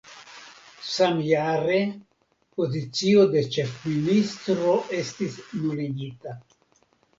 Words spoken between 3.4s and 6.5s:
ĉefministro estis nuligita.